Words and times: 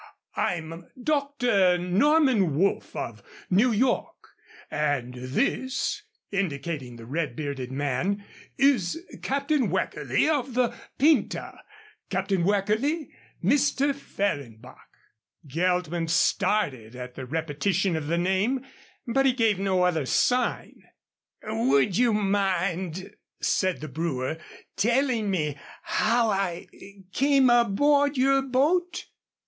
I'm 0.35 0.87
Doctor 0.99 1.77
Norman 1.77 2.57
Woolf 2.57 2.95
of 2.95 3.21
New 3.51 3.71
York, 3.71 4.29
and 4.71 5.13
this," 5.13 6.01
indicating 6.31 6.95
the 6.95 7.05
red 7.05 7.35
bearded 7.35 7.71
man, 7.71 8.25
"is 8.57 8.99
Captain 9.21 9.69
Weckerly 9.69 10.27
of 10.27 10.55
the 10.55 10.73
Pinta. 10.97 11.61
Captain 12.09 12.43
Weckerly 12.43 13.11
Mr. 13.43 13.93
Fehrenbach." 13.93 14.89
Geltman 15.45 16.07
started 16.09 16.95
at 16.95 17.13
the 17.13 17.27
repetition 17.27 17.95
of 17.95 18.07
the 18.07 18.17
name, 18.17 18.65
but 19.05 19.27
he 19.27 19.33
gave 19.33 19.59
no 19.59 19.83
other 19.83 20.07
sign. 20.07 20.81
"Would 21.43 21.95
you 21.95 22.11
mind," 22.11 23.13
said 23.39 23.81
the 23.81 23.87
brewer, 23.87 24.39
"telling 24.75 25.29
me 25.29 25.57
how 25.83 26.31
I 26.31 26.65
came 27.13 27.51
aboard 27.51 28.17
your 28.17 28.41
boat?" 28.41 29.05